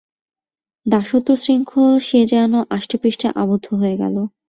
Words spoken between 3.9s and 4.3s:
গেল।